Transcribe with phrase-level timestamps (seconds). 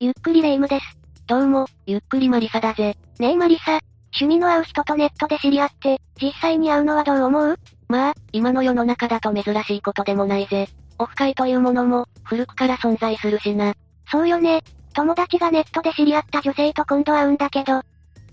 [0.00, 0.96] ゆっくりレ夢ムです。
[1.26, 2.96] どうも、ゆっくりマリサだぜ。
[3.18, 3.80] ねえマリサ、
[4.12, 7.58] 趣味の合う人とネットで知り合って、実際に会うのはどう思う？
[7.88, 10.68] まあ、今の世の中だと珍しいことでもないぜ。
[11.00, 13.74] オフ会というものも、古くから存在するしな。
[14.08, 14.62] そうよね。
[14.94, 17.82] 友達がネットで知り合った女性と今度会うんだけど、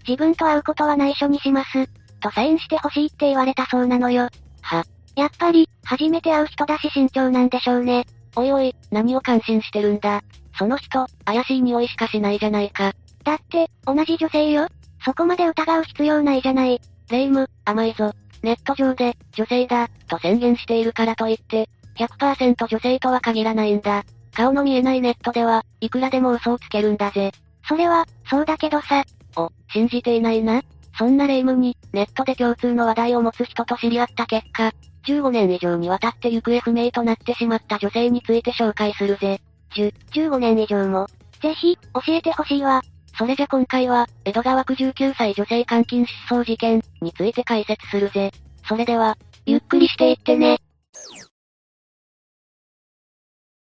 [0.08, 1.88] 自分と会うことは内緒にします。
[2.20, 4.30] とサインしてほしいって言われたそうなのよ。
[4.62, 4.86] は、
[5.16, 8.06] やっぱり、初めて会う人だし慎重なんでしょうね。
[8.36, 10.22] おいおい、何を感心してるんだ？
[10.58, 12.94] その人、怪しい匂いしかしないじゃないか。
[13.24, 14.68] だって、同じ女性よ。
[15.04, 16.82] そこまで疑う必要ないじゃない。
[17.10, 18.14] レイム、甘いぞ。
[18.42, 24.04] ネット上で、女性だ、と宣言しているからといって、100%女性とは限らないんだ。
[24.34, 27.32] 顔の見えないネットでは、いくらでも嘘をつけるんだぜ。
[27.68, 29.04] それは、そうだけどさ。
[29.38, 30.62] お、信じていないな。
[30.98, 34.72] そんなレイムに、ネットで共通の話題を持つ人と知り合った結果、
[35.06, 39.40] 15年以上にわたって行方不明となってしまった女性について紹介するぜ。
[39.76, 41.08] 10、15年以上も。
[41.42, 42.82] ぜひ、教えてほしいわ。
[43.18, 48.32] それじゃ今回は、江戸川区19歳女性監禁失踪事件について解説するぜ。
[48.68, 50.60] それでは、ゆっくりしていってね。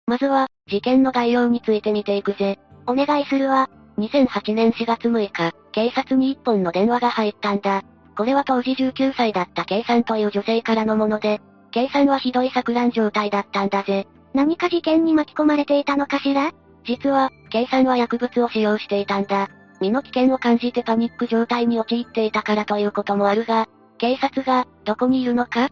[0.07, 2.59] まずは、事件の概要について見ていくぜ。
[2.87, 3.69] お願いするわ。
[3.99, 7.83] 2008年4月6日、警察に一本の電話が入ったんだ。
[8.17, 11.41] これは当時19歳だった K さんという女性からのもので、
[11.73, 14.07] K さんはひどい錯乱状態だったんだぜ。
[14.37, 16.53] 何か事件に巻き込まれていたのかしら？
[16.85, 19.49] 実は、K さんは薬物を使用していたんだ。
[19.81, 25.71] 身の危険を感じてパニック状態に陥っていたからということもあるが、警察が、どこにいるのか？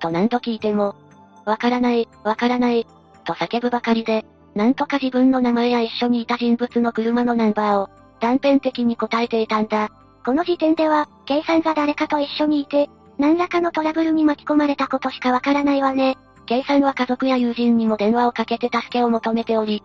[0.00, 0.96] と何度聞いても、
[1.44, 2.86] わからない、わからない、
[3.24, 4.24] と叫ぶばかりで、
[4.54, 9.90] なんとか自分の名前や一緒にいた人物の車のナンバーを、断片的に答えていたんだ。
[10.24, 16.16] この時点では、K さんが誰かと一緒にいて、何らかのトラブルに巻き込まれたことしかわからないわね。
[16.46, 19.82] K さんは家族や友人にも電話をかけて助けを求めており、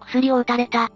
[0.00, 0.90] 薬を打たれた。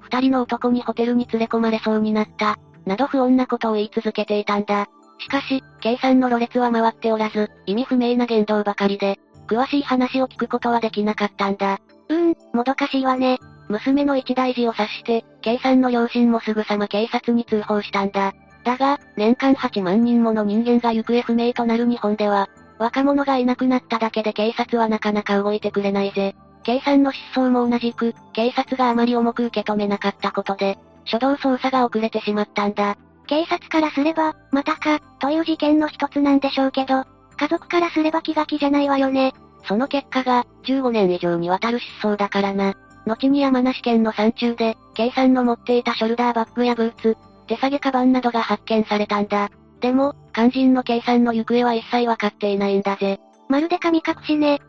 [0.00, 2.56] 二人の男にホテルに連れ込まれそうになった。
[2.86, 4.86] など不穏なことを言い続けていたんだ。
[5.18, 11.80] しかし、K さんのろれつは回っておらず、意味不明な言動ばかりで、詳しい話を聞くことはできなかったんだ。
[12.08, 13.38] うーん、もどかしいわね。
[13.68, 18.32] 娘の一大事を察して、K さんの両親もすぐさま警察に通報したんだ。
[18.64, 22.48] だが、年間8万人もの人間が行方不明となる日本では、
[22.78, 26.34] 若者がいなくなっただけで警察はなかなか動いてくれないぜ。
[26.62, 32.96] K さんの失踪も同じく、警察があまり重く受け止めなかったことで、初動捜査が遅れてしまったんだ。
[33.26, 37.04] 警察からすれば、またか、という事件の一つなんでしょうけど、
[37.36, 39.32] 家族からすれば気が気じゃないわよね。
[39.66, 42.74] その結果が、15年以上にわたる失踪だからな。
[43.06, 47.16] 後に山梨県の山中で、K さんの持っていたショルダーバッグやブーツ、
[47.46, 49.50] 手提げカバンなどが発見されたんだ。
[49.80, 53.20] でも、肝心のさんの行方は一切わかっていないんだぜ。
[53.48, 54.60] まるで神隠しね。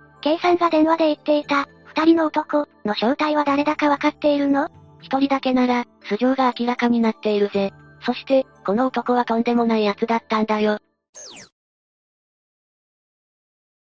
[0.41, 4.69] さんが電話で言っていた、二人の男、の正体は誰だかわかっているの？
[5.01, 7.71] 一人だけなら、素性が明らかになっているぜ。
[8.05, 10.77] そして、この男はとんでもない奴だったんだよ。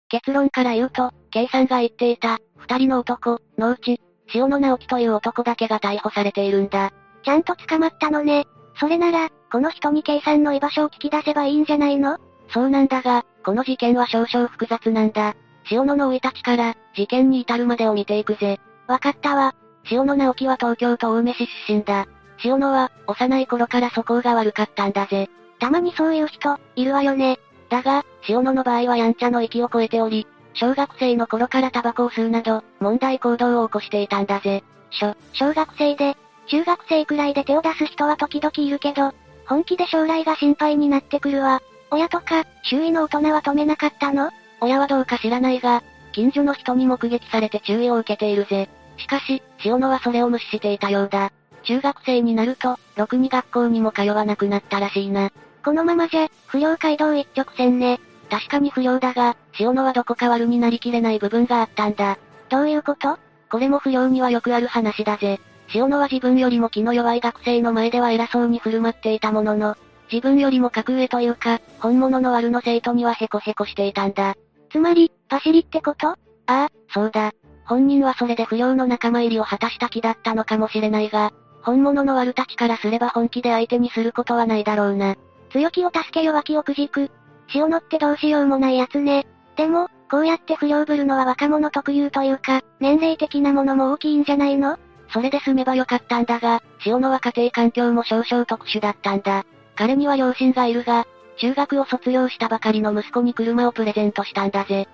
[0.09, 1.12] 結論から言うと、
[1.50, 4.00] さんが言っていた、二人の男、のうち、
[4.34, 6.92] 塩野直樹という男だけが逮捕されているんだ。
[7.25, 8.44] ちゃんと捕まったのね。
[8.78, 12.18] それなら、この人に K さんの居場所を聞き出せばいいんじゃないの？
[12.48, 15.34] そうなんだが、この事件は少々複雑なんだ。
[15.70, 18.60] 塩野の生い立ちから、事件に至るまでを見ていくぜ。
[18.86, 19.54] わかったわ。
[19.90, 22.06] 塩野直樹は東京都青梅市出身だ。
[22.44, 25.28] 塩野は、幼い頃から素行が悪かったんだぜ。
[25.58, 27.38] たまにそういう人、いるわよね。
[27.68, 34.64] だが、塩野の場合はやんちゃの域を超えており、小学生の頃からタバコを吸うなど、問題行動を起こしていたんだぜ。
[34.90, 39.12] しょ、小学生で、中学生くらいで手を出す人は時々いるけど、
[39.50, 41.60] 本気で将来が心配になってくるわ。
[41.90, 44.30] 親とか、周囲の大人は止めなかったの？
[44.60, 48.68] 親はどうか知らないが、近所の人に目撃されて注意を受けているぜ。
[48.96, 51.32] しかし、塩野はそれを無視していたようだ。
[51.64, 55.32] 中学生になると、ろくに学校にも通わなくなったらしいな。
[55.64, 57.98] このままじゃ、不良街道一直線ね。
[58.30, 62.18] 確かに不良だが、塩野はどこか悪になりきれない部分があったんだ。
[62.50, 63.18] どういうこと？
[63.50, 65.40] これも不良にはよくある話だぜ。
[65.75, 69.77] 塩野は自分よりも気の弱い学生の前では偉そうに振る舞っていたものの、
[70.12, 74.34] 自分よりも格上というか、本物の悪の生徒にはヘコヘコしていたんだ。
[74.71, 76.09] つまり、パシリってこと？
[76.09, 76.16] あ
[76.47, 77.33] あ、そうだ。
[77.65, 85.15] 本人はそれで不良の仲間入りを果たした気だったのかもしれないが、本物の悪たちからすれば本気で相手にすることはないだろうな。
[85.53, 87.10] 強気を助け弱気をくじく。
[87.54, 89.27] 塩野ってどうしようもないやつね。
[89.56, 94.78] でも、こうやって不良ぶるのは若者特有というか、年齢的なものも大きいんじゃないの？
[95.12, 99.45] それで済めばよかったんだが、塩野は家庭環境も少々特殊だったんだ。
[99.77, 101.07] 彼には両親がいるが、
[101.39, 104.89] 中学を卒業したばかりの息子に車をプレゼントしたんだぜ。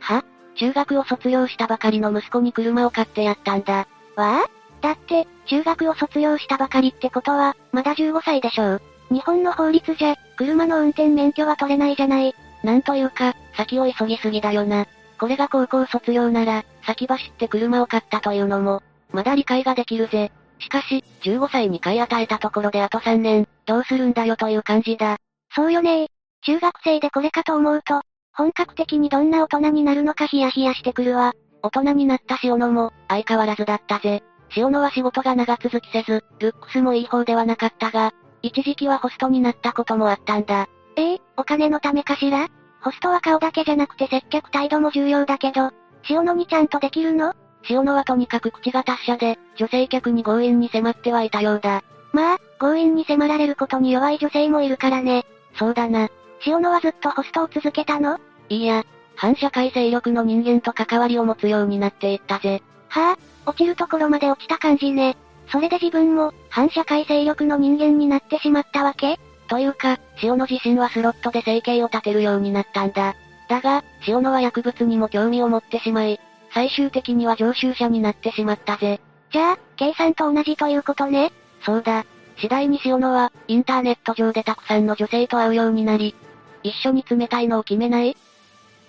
[0.00, 0.24] は？
[0.56, 3.86] 中学を卒業したばかりの息子に車を買ってやったんだ。
[4.16, 4.44] わあ？
[4.80, 8.82] だって、中学を卒業したばかりってことは、まだ15歳でしょう。
[9.10, 12.34] 日本の法律じゃ、車の運転免許は取れないじゃない。
[12.64, 14.86] なんというか、先を急ぎすぎだよな。
[15.18, 20.32] これが高校卒業なら、先走って車を買ったというのも、まだ理解ができるぜ。
[20.58, 25.16] しかし、15歳に買い与えたところであと3年、どうするんだよという感じだ。
[25.54, 26.08] そうよね
[26.44, 31.32] 中学生でこれかと思うと、本格的にどんな大人になるのかヒヤヒヤしてくるわ。
[31.62, 34.22] 大人になった塩野も、相変わらずだったぜ。
[34.56, 38.12] 塩野は仕事が長続きせず、ルックスもいい方ではなかったが、
[38.42, 40.66] 一時期はホストになったこともあったんだ。
[40.96, 42.48] ええお金のためかしら？
[42.82, 45.70] ホストは顔だけじゃなくて接客態度も重要だけど、
[46.10, 47.34] 塩野にちゃんとできるの？
[47.68, 51.82] 塩野はとにかく口が達者で、女性客に強引に迫ってはいたようだ。
[52.12, 55.24] まあ、強引に迫られることに弱い女性もいるからね。
[55.58, 56.08] そうだな。
[56.46, 58.18] 塩野はずっとホストを続けたの？
[58.48, 62.62] いいや、反社会勢力の人間と関わりを持つようになっていったぜ。
[62.88, 63.18] はあ、
[63.48, 65.16] 落ちるところまで落ちた感じね。
[65.50, 69.18] それで自分も、反社会勢力の人間になってしまったわけ？
[69.48, 73.14] というか、塩野自身はスロットで生計を立てるようになったんだ。
[73.48, 76.18] だが、塩野は薬物にも興味を持ってしまい、
[76.54, 79.00] 最終的には常習者になってしまったぜ。
[79.32, 81.32] じゃあ、計算と同じということね。
[81.64, 82.04] そうだ。
[82.38, 86.14] 次第に塩野は、インターネット上でたくさんの女性と会うようになり、
[86.62, 88.16] 一緒に冷たいのを決めない？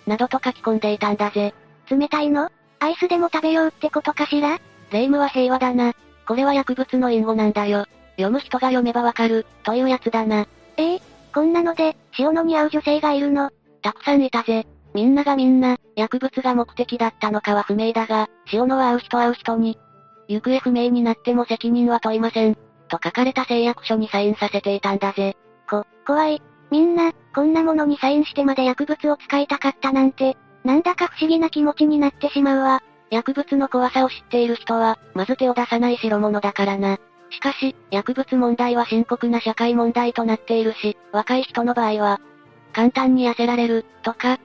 [0.06, 1.54] などと書き込んでいたんだぜ。
[1.89, 2.51] 冷たいの？
[2.80, 4.60] アイスでも食べようってことかしら？
[4.92, 5.94] 霊夢は平和だな。
[6.27, 7.86] これは薬物の隠語なんだよ。
[8.18, 10.48] 読む人が読めばわかる、というやつだな。
[10.77, 11.01] ええ
[11.33, 13.50] こんなので、塩野に会う女性がいるの？
[13.81, 14.68] たくさんいたぜ。
[14.93, 19.79] みんながみんな、薬物が目的だったのかは不明だが、塩野は会う人会う人に、
[20.27, 22.55] 行方不明になっても責任は問いません。
[22.87, 25.35] と書かれた誓約書にサインさせていたんだぜ。
[25.69, 26.41] こ、怖い。
[26.69, 32.81] みんな、こんなものにサインしてまで薬物を使いたかったなんて、なんだか不思議な気持ちになってしまうわ。
[33.09, 36.97] 薬物の怖さを知っている人は、まず手を出さない代物だからな。
[37.29, 42.21] しかし、薬物問題は深刻な社会問題となっているし、若い人の場合は、
[42.73, 44.39] 簡単に痩せられる、とか、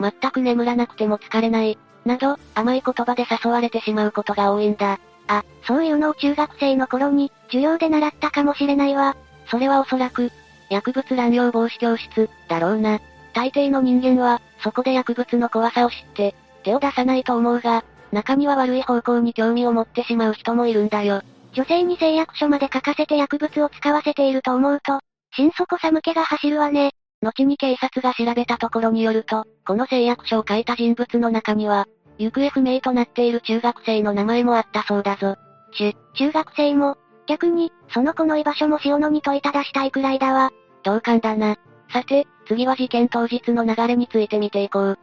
[0.00, 4.98] 全く眠らなくても疲れない、など、甘い言葉で誘われてしまうことが多いんだ。
[5.26, 9.16] あ、そういうのを中学生の頃に、授業で習ったかもしれないわ。
[9.50, 10.30] それはおそらく、
[10.70, 13.00] 薬物乱用防止教室、だろうな。
[13.32, 21.22] 大抵の人間は、そこで薬物の怖さを知って、手を出さないと思うが、中には悪い方向に興味を持ってしまう人もいるんだよ。
[21.52, 25.00] 女性に誓約書まで書かせて薬物を使わせていると思うと、
[25.34, 26.92] 心底寒気が走るわね。
[27.24, 31.86] 後に警察が調べたところによると、この誓約書を書いた人物の中には、
[32.18, 35.36] 行方不明となっている中学生の名前もあったそうだぞ。
[35.72, 40.50] ち、中学生も、逆に、その子の居場所も塩野に問いただしたいくらいだわ。
[40.84, 41.56] 同感だな。
[41.92, 44.98] さて、次は事件当日の流れについて見ていこう。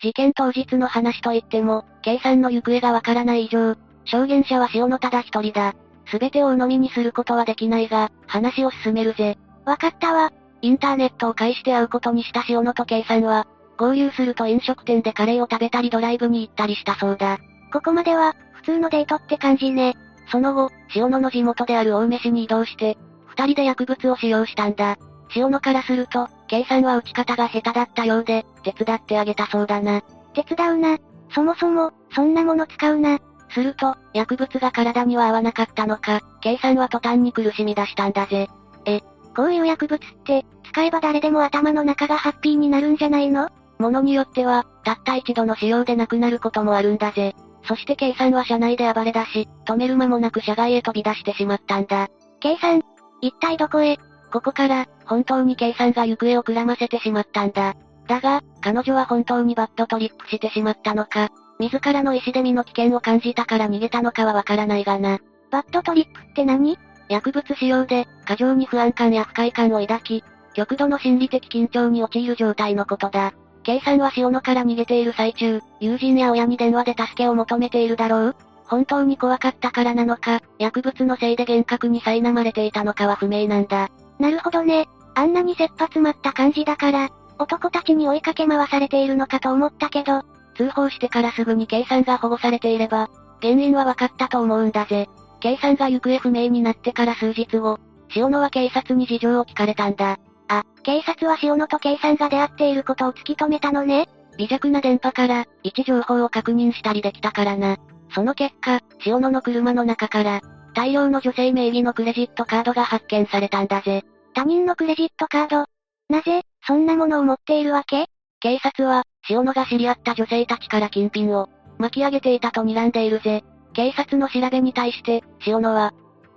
[0.00, 1.84] 事件当日の話といっても、
[2.22, 5.74] さんの行方がわからない以上、証言者は塩野ただ一人だ。
[6.10, 9.36] すべてを鵜呑みにすることはできないが、話を進めるぜ。
[9.64, 10.32] わかったわ。
[10.62, 13.46] インターネットを介して会うことにした塩野と K さんは、
[13.76, 17.38] 合流すると飲食店でカレーを食べたりドライブに行ったりしたそうだ。
[17.72, 19.94] ここまでは、普通のデートって感じね。
[20.30, 24.96] その後、塩野の地元である青梅市に移動して、二人で薬物を使用したんだ。
[25.36, 30.02] 塩野からすると、K さんは打ち方が下手だったようで、手伝ってあげたそうだな。
[30.34, 30.98] 手伝うな。
[31.30, 33.18] そもそも、そんなもの使うな。
[33.50, 38.48] すると、薬物が体には合わなかったのか、K さんは途端に苦しみ出したんだぜ。
[38.84, 39.00] え、
[39.36, 43.48] こういう薬物って、使えば誰でも頭の中がハッピーになるんじゃないの？
[43.78, 47.34] ものによっては、たった一度の使用で亡くなることもあるんだぜ。
[47.64, 52.08] そして K さんは車内で暴れ出し、止める間もなく車外へ飛び出してしまったんだ。
[52.40, 52.82] K さん、
[53.20, 53.98] 一体どこへ？
[54.32, 57.74] ここから、本当に K さんが行方をくらませてしまったんだ。
[58.06, 61.28] だが、彼女は本当にバッドトリップしてしまったのか、
[61.58, 65.18] 自らの意思で身の危険を感じたから逃げたのかはわからないがな。
[65.50, 66.78] バッドトリップって何？
[67.08, 70.22] 薬物使用で、過剰に不安感や不快感を抱き、
[70.54, 73.32] 極度の心理的緊張に陥る状態のことだ。
[73.62, 83.88] K さんは塩野から逃げている最中、友人や親に電話で助けを求めているだろう本当に怖かったからなのか、薬物のせいで幻覚に苛まれていたのかは不明なんだ。
[84.18, 84.86] なるほどね。
[85.14, 90.22] あんなに切羽詰まった感じだから、男たちに追いかけ回されているのかと思ったけど、
[90.58, 93.08] 通報してからすぐに K さんが保護されていれば、
[93.40, 95.08] 原因は分かったと思うんだぜ。
[95.40, 97.78] K さんが行方不明になってから数日後、
[98.16, 100.18] 塩野は警察に事情を聞かれたんだ。
[100.48, 104.08] あ、警察は塩野と K さんが出会っていることを突き止めたのね。
[104.36, 107.76] 微弱な電波から、位置情報を確認したりできたからな。
[108.12, 110.40] その結果、塩野の車の中から、
[110.74, 114.02] 大量の女性名義のクレジットカードが発見されたんだぜ。
[114.34, 115.66] 他人のクレジットカード？
[116.08, 118.06] なぜ、そんなものを持っているわけ？
[118.40, 123.44] 警察は、塩野が知り合った女性たちから金品を、巻き上げていたと睨んでいるぜ。
[123.72, 125.92] 警察の調べに対して、塩野は、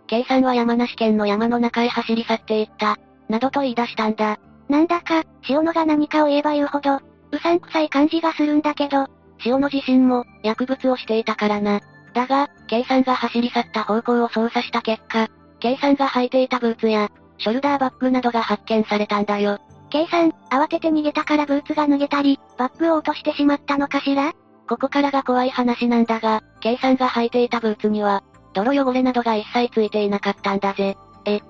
[0.08, 2.98] K さんは山梨県の山の中へ走り去っていった、
[3.30, 4.40] などと言い出したんだ。
[4.68, 7.00] なんだか、塩野が何かを言えば言うほど、
[7.32, 9.08] うさんくさい感じがするんだけど、
[9.46, 11.80] 塩野自身も、薬物をしていたからな。
[12.14, 15.30] だが、K さんが走り去った方向を操作した結果、
[15.60, 19.60] K さんが履いていたブーツや、ショルダーバッグなどが発見されたんだよ。
[19.92, 24.32] K さん、慌てて逃げたからブーツが脱げたり、バッグを落としてしまったのかしら？
[24.68, 30.96] ここからが怖い話なんだが、K さんが履いていたブーツには、泥汚れなどが一切ついていなかったんだぜ。
[31.26, 31.42] え、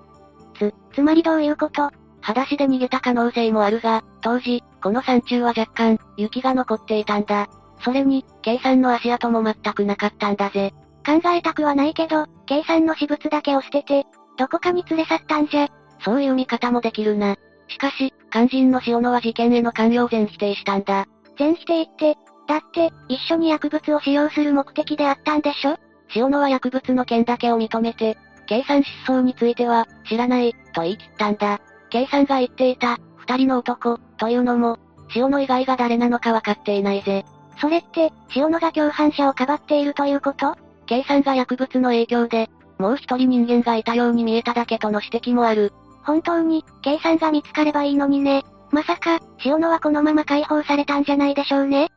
[0.57, 1.91] つ、つまりどういうこと？
[2.21, 7.48] 裸足で逃げた可能性もあるが、当時、この山中は若干、雪が残っていたんだ。
[7.83, 10.74] それに、K さんの足跡も全くなかったんだぜ。
[11.05, 14.05] 考えたくはないけど、K さんの私物だけを捨てて、
[14.38, 15.67] どこかに連れ去ったんじゃ。
[16.03, 17.36] そういう見方もできるな。
[17.72, 21.08] しかし、肝心の塩野は事件への関与を全否定したんだ。
[21.38, 25.78] 全否定って、だって、一緒に薬物を使用する目的であったんでしょ？
[26.16, 31.62] 塩野は薬物の件だけを認めて、計算失踪については、知らない、と言い切ったんだ。
[31.90, 34.78] 計算が言っていた、二人の男、というのも、
[35.16, 37.25] 塩野以外が誰なのか分かっていないぜ。
[37.60, 40.56] それって、塩野が共犯者をかばっているということ？
[40.88, 42.50] 計算が薬物の影響で、
[42.80, 45.72] もう一人人間がいたように見えただけとの指摘もある。
[46.03, 48.43] 本当に、計算が見つかればいいのにね。
[48.72, 51.89] まさか、塩野はこのまま解放されたんじゃないでしょうね。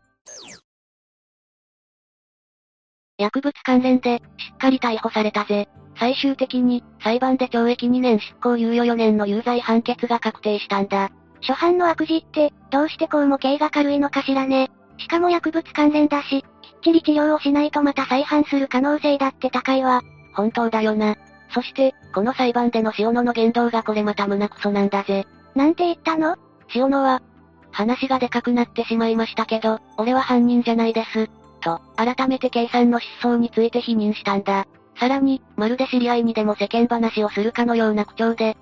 [3.16, 5.68] 薬物関連で、しっかり逮捕されたぜ。
[5.98, 11.10] 最終的に、裁判で懲役2年執行猶予4年の有罪判決が確定したんだ。
[11.40, 14.70] 初犯の悪事って、どうしてこうも刑が軽いのかしらね。
[14.98, 16.46] しかも薬物関連だし、きっ
[16.82, 20.02] ちり治療をしないとまた再犯する可能性だって高いわ。
[20.34, 21.16] 本当だよな。
[21.54, 25.24] そして、この裁判での塩野の言動がこれまた胸クソなんだぜ。
[25.54, 26.36] なんて言ったの？
[26.74, 27.22] 塩野は、
[27.70, 31.30] 話がでかくなってしまいましたけど、俺は犯人じゃないです。
[31.60, 34.66] と、改めて K さんの失踪について否認したんだ。
[34.98, 38.56] さらに、まるで知り合いにでも世間話をするかのような口調で、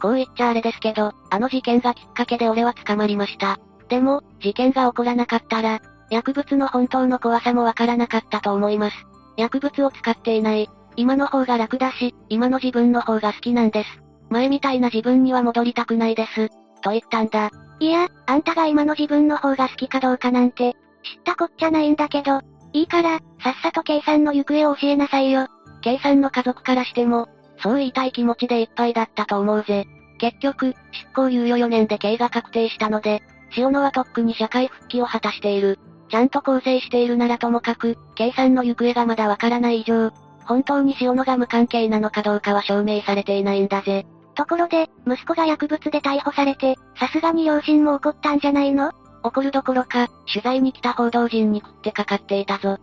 [0.00, 3.58] こう言っちゃあれですけど、あの事件がきっかけで俺は捕まりました。
[3.88, 8.96] でも、事件が起こらなかったら、薬物の本当の怖さもわからなかったと思います。
[9.36, 10.70] 薬物を使っていない。
[10.96, 14.02] 今の方が楽だし、今の自分の方が好きなんです。
[14.30, 16.48] 前みたいな自分には戻りたくないです。
[16.82, 17.50] と言ったんだ。
[17.78, 20.74] いや、あんたが今の自分の方が好きかどうかなんて、
[21.04, 22.40] 知ったこっちゃないんだけど、
[22.72, 25.46] いいから、さっさと K さんの行方を教えなさいよ。
[25.82, 27.28] K さんの家族からしても、
[27.62, 29.86] そう言いたい気持ちでいっぱいだったと思うぜ。
[30.18, 33.22] 結局、執行猶予4年で刑が確定したので、
[33.56, 35.78] 塩野はとっくに社会復帰を果たしている。
[36.08, 40.10] ちゃんと構成しているならともかく、K さんの行方がまだわからない以上、
[40.46, 44.06] 本当に塩野が無関係なのかどうかは証明されていないんだぜ。
[44.34, 48.92] ところで、息子が薬物で逮捕されて、さすがに両親も怒ったんじゃないの？
[49.22, 52.78] 怒るどころか、取材に来た報道陣に食ってかかっていたぞ。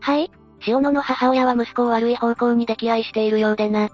[0.00, 0.30] はい
[0.66, 3.88] 塩野の母親は息子を悪い方向に溺愛しているようでな。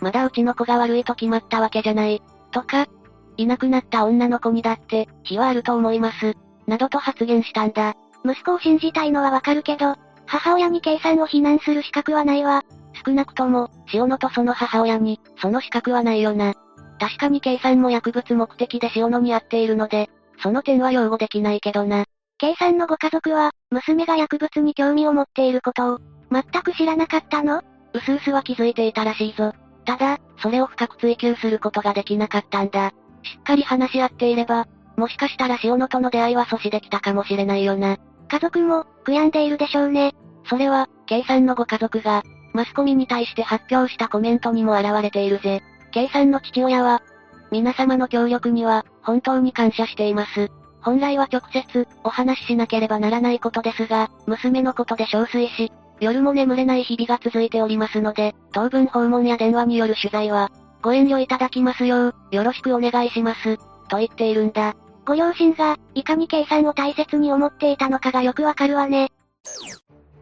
[0.00, 2.22] まだうちの子が悪いと決まったわけじゃない。
[2.50, 2.86] とか、
[3.36, 6.34] いなくなった女の子にだって、非はあると思います。
[6.66, 7.94] などと発言したんだ。
[8.24, 9.94] 息子を信じたいのはわかるけど、
[10.26, 12.62] 母親に計算を非難する資格はないわ。
[13.04, 16.54] 少なくとも、塩野とその母親に、その資格はないよな。
[16.98, 20.08] 確かに計算も薬物目的で塩野にやっているので、
[20.42, 22.04] その点は擁護できないけどな。
[22.38, 25.98] K さんのご家族は、娘が薬物に興味を持っていることを、
[26.30, 27.62] 全く知らなかったの？
[27.94, 29.52] うすうすは気づいていたらしいぞ。
[29.84, 32.90] ただ、それを深く追求することができなかったんだ。
[33.22, 34.66] しっかり話し合っていれば、
[34.96, 37.96] もしかしたら塩野との出会いは阻止できたかもしれないよな。
[38.28, 40.14] 家族も、悔やんでいるでしょうね。
[40.44, 45.62] それは、K さんのご家族が、マスコミに対して発表したコメントにも現れているぜ。
[45.92, 47.02] K さんの父親は、
[47.50, 50.50] 皆様の協力には、本当に感謝しています。
[50.80, 60.50] 本来は直接、お話ししなければならないことですが、娘のことで憔悴し、夜も眠れない日々が続いておりますので、当分訪問や電話による取材は、
[60.82, 63.56] ご遠慮いただきますよう、よろしくお願いします。
[63.88, 64.76] と言っているんだ。
[65.06, 69.12] ご両親が、いかに計算を大切に思っていたのかがよくわかるわね。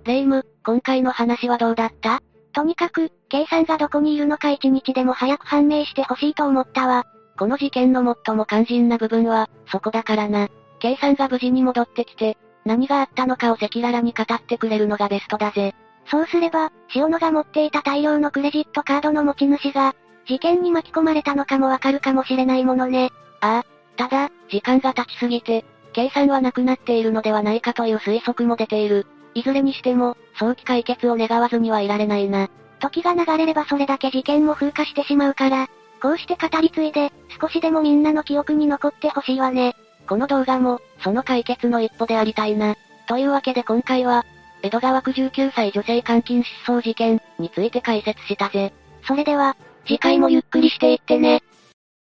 [0.05, 2.21] レイム、今回の話はどうだった？
[2.53, 7.05] とにかく、計算がどこにいるのか一日でも早く判明してほしいと思ったわ。
[7.39, 10.49] この事件の最も肝心な部分は、そこだからな。
[11.01, 12.37] さんが無事に戻ってきて、
[12.67, 15.75] 何があったのかを赤裸々に語ってくれるのがベストだぜ。
[16.11, 19.95] そうすれば、塩野が持っていた大量のクレジットカードの持ち主が、
[20.29, 23.11] 事件に巻き込まれたのかもわかるかもしれないものね。
[23.41, 23.74] ああ、
[24.55, 29.05] 時間が経ちすぎて、K さんは亡くなっているのではないかという推測も出ている。
[29.35, 32.49] いずれにしても、早期解決を願わずにはいられないな。
[32.79, 35.69] 時が流れればそれだけ事件も風化してしまうから、
[36.01, 39.75] こうして語り継いで、少しでもみんなの記憶に残ってほしいわね。
[40.07, 42.77] この動画も、その解決の一歩でありたいな。
[43.09, 44.25] というわけで今回は、
[44.63, 48.73] 江戸川区19歳女性監禁失踪事件について解説したぜ。
[49.03, 51.43] それでは、次回もゆっくりしていってね。